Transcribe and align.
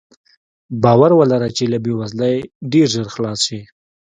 باور 0.83 1.11
ولره 1.19 1.49
چې 1.57 1.63
له 1.71 1.77
بې 1.83 1.93
وزلۍ 1.99 2.37
ډېر 2.71 2.87
ژر 2.93 3.07
خلاص 3.15 3.39
شې. 3.47 3.61